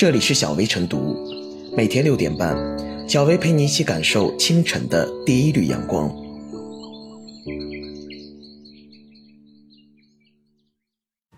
[0.00, 1.14] 这里是小薇晨读，
[1.76, 2.56] 每天六点半，
[3.06, 6.10] 小薇陪你一起感受清晨的第一缕阳光。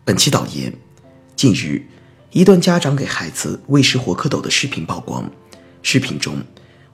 [0.05, 0.73] 本期导言：
[1.35, 1.83] 近日，
[2.31, 5.29] 一段家长给孩子喂食活蝌蚪的视频曝光。
[5.83, 6.37] 视频中，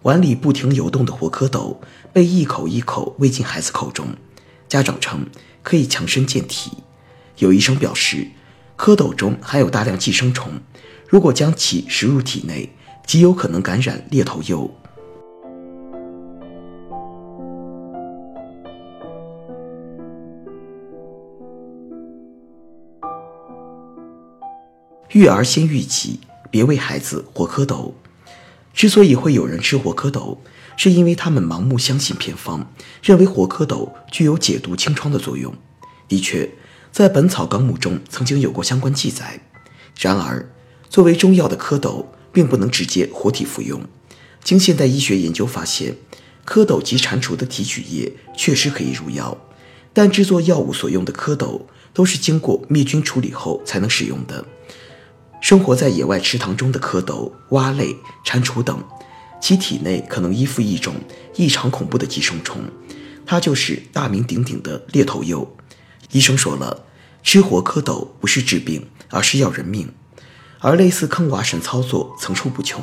[0.04, 1.76] 碗里不停游动的活蝌蚪
[2.14, 4.06] 被一口一口喂进孩子口中。
[4.68, 5.26] 家长称
[5.62, 6.70] 可以强身健体。
[7.36, 8.26] 有医生表示，
[8.78, 10.50] 蝌蚪中含有大量寄生虫。
[11.08, 12.68] 如果将其食入体内，
[13.06, 14.70] 极有可能感染裂头疣。
[25.12, 27.92] 育儿先育己，别喂孩子活蝌蚪。
[28.74, 30.36] 之所以会有人吃活蝌蚪，
[30.76, 32.70] 是因为他们盲目相信偏方，
[33.02, 35.54] 认为活蝌蚪具有解毒清创的作用。
[36.06, 36.50] 的确，
[36.92, 39.40] 在《本草纲目》中曾经有过相关记载。
[39.98, 40.46] 然而，
[40.88, 43.80] 作为中药的蝌蚪，并不能直接活体服用。
[44.42, 45.96] 经现代医学研究发现，
[46.46, 49.36] 蝌蚪及蟾蜍的提取液确实可以入药，
[49.92, 54.44] 但制作药物所用的蝌蚪都是经过灭菌处理后才能使用的。
[55.40, 58.82] 生活在野外池塘中的蝌蚪、蛙类、蟾蜍等，
[59.40, 60.94] 其体内可能依附一种
[61.36, 62.62] 异常恐怖的寄生虫，
[63.26, 65.46] 它就是大名鼎鼎的裂头鼬。
[66.12, 66.86] 医生说了，
[67.22, 69.88] 吃活蝌蚪不是治病，而是要人命。
[70.60, 72.82] 而类似坑娃神操作层出不穷。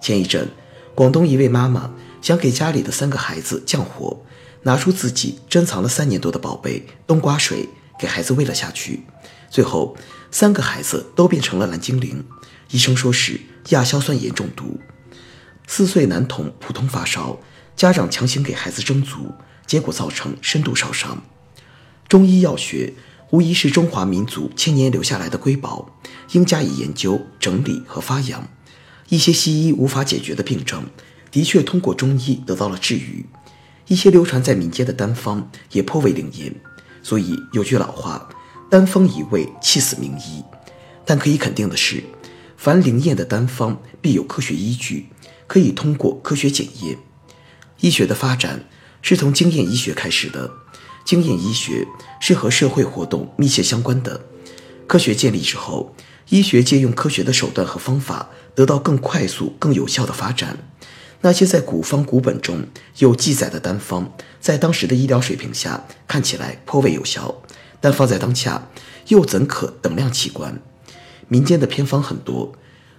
[0.00, 0.48] 前一阵，
[0.94, 4.22] 广东一位妈妈想给家里的三个孩子降火，
[4.62, 9.04] 拿出自己珍藏了三年多的宝贝冬瓜水给孩子喂了下去，
[9.50, 9.96] 最后
[10.30, 12.24] 三个孩子都变成了蓝精灵。
[12.70, 14.80] 医生说是亚硝酸盐中毒。
[15.66, 17.38] 四岁男童普通发烧，
[17.76, 19.32] 家长强行给孩子蒸足，
[19.66, 21.22] 结果造成深度烧伤。
[22.08, 22.94] 中医药学。
[23.30, 25.88] 无疑是中华民族千年留下来的瑰宝，
[26.32, 28.48] 应加以研究、整理和发扬。
[29.08, 30.84] 一些西医无法解决的病症，
[31.30, 33.24] 的确通过中医得到了治愈。
[33.86, 36.54] 一些流传在民间的单方也颇为灵验。
[37.02, 38.28] 所以有句老话
[38.68, 40.42] ：“单方一味，气死名医。”
[41.06, 42.02] 但可以肯定的是，
[42.56, 45.06] 凡灵验的单方必有科学依据，
[45.46, 46.98] 可以通过科学检验。
[47.80, 48.64] 医学的发展
[49.02, 50.50] 是从经验医学开始的。
[51.04, 51.86] 经验医学
[52.20, 54.20] 是和社会活动密切相关的。
[54.86, 55.94] 科学建立之后，
[56.28, 60.58] 医学借用科学的手段和方法，得到更快速、更有效的发展。
[61.22, 62.64] 那些在古方古本中
[62.98, 67.42] 有记载的单方，在当时的医疗水平下看起来颇为有效，
[67.80, 68.68] 但放在当下，
[69.08, 70.60] 又怎可等量齐观？
[71.28, 72.52] 民间的偏方很多，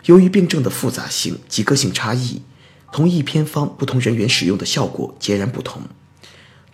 [0.06, 2.44] 由于病症的复杂性及个性差异，
[2.92, 5.82] 同一偏方不同人员使用的效果截然不同。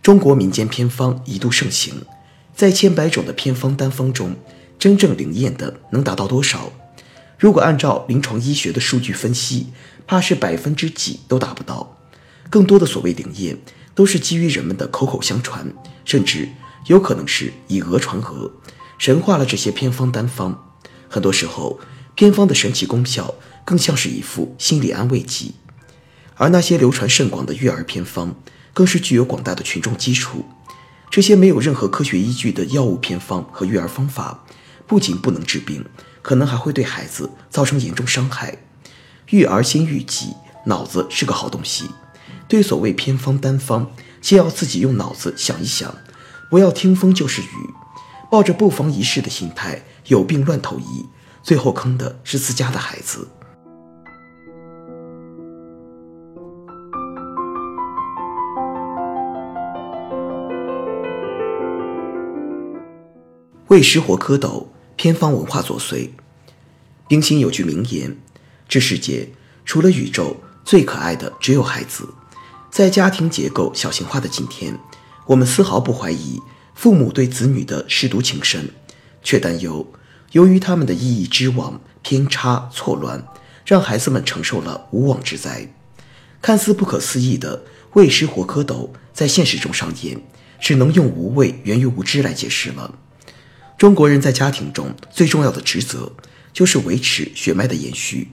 [0.07, 1.94] 中国民间偏方一度盛行，
[2.56, 4.38] 在千百种的偏方单方中，
[4.79, 6.72] 真正灵验的能达到多少？
[7.38, 9.68] 如果按照临床医学的数据分析，
[10.07, 11.97] 怕是百分之几都达不到。
[12.50, 13.57] 更多的所谓灵验，
[13.94, 15.68] 都是基于人们的口口相传，
[16.06, 16.47] 甚至
[16.85, 18.50] 有可能是以讹传讹，
[18.97, 20.72] 神化了这些偏方单方。
[21.09, 21.81] 很多时候，
[22.16, 23.35] 偏方的神奇功效
[23.66, 25.56] 更像是一副心理安慰剂，
[26.35, 28.34] 而那些流传甚广的育儿偏方。
[28.77, 30.45] 更是具有广大的群众基础。
[31.09, 34.43] 这些没有任何科学依据的药物偏方和育儿方法，
[34.85, 35.83] 不仅不能治病，
[36.21, 38.59] 可能还会对孩子造成严重伤害。
[39.31, 40.35] 育儿先育己，
[40.67, 41.89] 脑子是个好东西。
[42.47, 43.89] 对所谓偏方单方，
[44.21, 45.95] 先要自己用脑子想一想，
[46.51, 47.73] 不要听风就是雨，
[48.29, 51.07] 抱着不妨一试的心态，有病乱投医，
[51.41, 53.27] 最后坑的是自家的孩子。
[63.69, 66.11] 喂食活蝌蚪，偏方文化作祟。
[67.05, 68.17] 冰心有句名言
[68.66, 69.33] ：“这世界
[69.66, 72.07] 除了宇宙，最可爱的只有孩子。”
[72.72, 74.79] 在家庭结构小型化的今天，
[75.25, 76.41] 我们丝毫不怀疑
[76.75, 78.69] 父母对子女的舐犊情深，
[79.22, 79.85] 却担忧
[80.31, 83.27] 由于他们的意义之网偏差错乱，
[83.65, 85.74] 让孩子们承受了无妄之灾。
[86.41, 87.65] 看似不可思议的
[87.95, 90.21] 喂食活蝌蚪，在现实中上演，
[90.57, 92.94] 只能用无畏源于无知来解释了。
[93.77, 96.12] 中国人在家庭中最重要的职责，
[96.51, 98.29] 就是维持血脉的延续。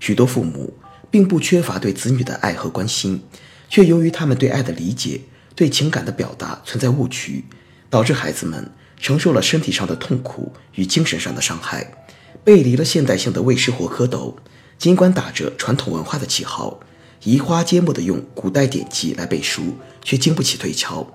[0.00, 0.72] 许多父母
[1.10, 3.22] 并不缺乏对子女的爱和关心，
[3.68, 5.20] 却由于他们对爱的理解、
[5.54, 7.44] 对情感的表达存在误区，
[7.90, 12.06] 导致孩子们承受了身体上的痛苦与精神上的伤害，
[12.42, 14.34] 背离了现代性的喂食活蝌蚪。
[14.78, 16.80] 尽管打着传统文化的旗号，
[17.24, 21.06] 移花接木地用古代典籍来背书，却经不起推敲。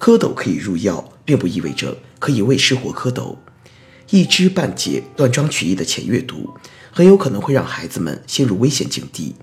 [0.00, 3.36] 蝌蚪可以入药，并不意味着可以为食活蝌蚪。
[4.08, 6.54] 一知半解、断章取义的浅阅读，
[6.92, 9.34] 很有可能会让孩子们陷入危险境地。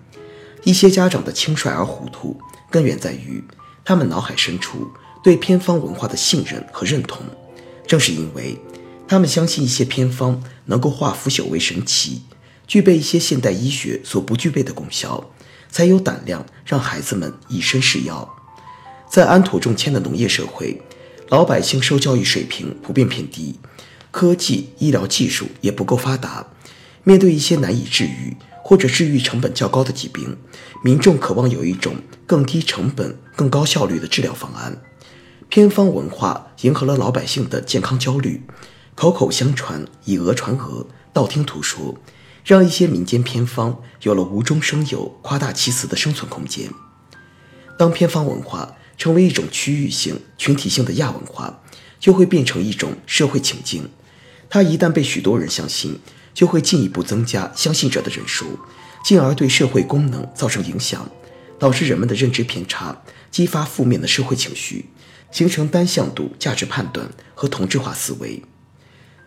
[0.64, 2.40] 一些家长的轻率而糊涂，
[2.72, 3.44] 根源在于
[3.84, 4.90] 他们脑海深处
[5.22, 7.22] 对偏方文化的信任和认同。
[7.86, 8.58] 正是因为
[9.06, 12.22] 他们相信一些偏方能够化腐朽为神奇，
[12.66, 15.30] 具备一些现代医学所不具备的功效，
[15.70, 18.34] 才有胆量让孩子们以身试药。
[19.12, 20.82] 在安土重迁的农业社会，
[21.30, 23.60] 老百姓受教育水平普遍偏低，
[24.12, 26.48] 科技医疗技术也不够发达。
[27.04, 30.38] 面对一些难以治愈或者治愈成本较高的疾病，
[30.84, 34.82] 民众渴望有一种更低成本、更高效率的治疗方案。
[35.50, 38.44] 偏方文化迎合了老百姓的健康焦虑，
[38.96, 41.96] 口口相传，以讹传讹，道听途说，
[42.46, 46.70] 让一些民间偏方有了无中生有、夸大其词的生存空间。
[47.78, 51.62] 当偏方文化成为一种区域性、群体性的亚文化，
[52.00, 53.90] 就会变成一种社会情境。
[54.50, 56.00] 它一旦被许多人相信，
[56.34, 58.58] 就会进一步增加相信者的人数，
[59.04, 61.12] 进而对社会功能造成影响，
[61.60, 64.86] 导致人们的认知偏差，激发负面的社会情绪。
[65.34, 68.42] 形成单向度价值判断和同质化思维，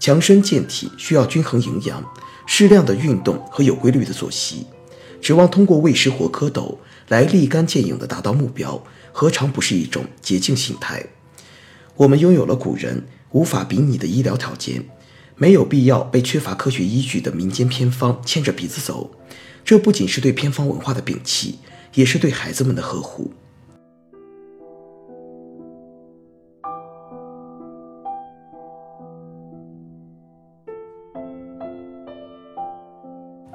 [0.01, 2.03] 强身健体需要均衡营养、
[2.47, 4.69] 适量的运动和有规律的作息。
[5.21, 6.79] 指望通过喂食活蝌蚪
[7.09, 8.83] 来立竿见影地达到目标，
[9.19, 11.03] 何尝不是一种捷径心态？
[11.95, 14.85] 我们拥有了古人无法比拟的医疗条件，
[15.37, 19.11] 没有必要被缺乏科学依据的民间偏方牵着鼻子走。
[19.65, 21.61] 这不仅是对偏方文化的摒弃，
[21.95, 23.33] 也是对孩子们的呵护。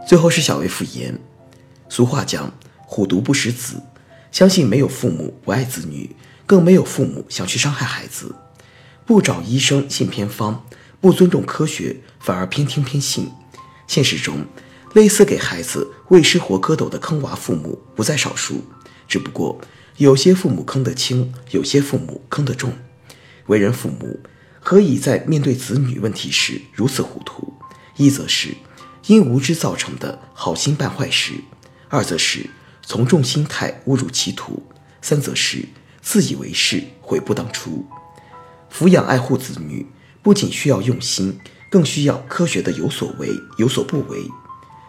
[0.07, 1.19] 最后是小薇复言，
[1.87, 2.51] 俗话讲
[2.87, 3.79] “虎毒不食子”，
[4.31, 8.33] 相信没有父母不爱子女，更没有父母想去伤害孩子。
[9.05, 10.65] 不找医生信偏方，
[10.99, 13.29] 不尊重科学，反而偏听偏信。
[13.87, 14.45] 现实中，
[14.93, 18.63] 类似给孩子喂食活蝌蚪的坑娃父母不在少数，
[19.07, 19.59] 只不过
[19.97, 22.73] 有些父母坑得轻，有些父母坑得重。
[23.47, 24.19] 为人父母，
[24.61, 27.53] 何以在面对子女问题时如此糊涂？
[27.97, 28.55] 一则是。
[29.07, 31.33] 因无知造成的好心办坏事，
[31.89, 32.47] 二则是
[32.81, 34.63] 从众心态误入歧途，
[35.01, 35.65] 三则是
[36.01, 37.85] 自以为是悔不当初。
[38.71, 39.85] 抚养爱护子女，
[40.21, 41.39] 不仅需要用心，
[41.69, 44.19] 更需要科学的有所为有所不为。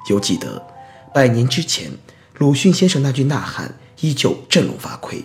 [0.09, 0.67] 犹记得
[1.15, 1.93] 百年之前
[2.39, 5.25] 鲁迅先生那句呐喊，依旧振聋发聩：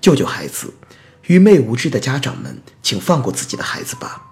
[0.00, 0.74] 救救孩子！
[1.26, 4.31] 愚昧无知的家长们，请放过自己的孩子吧。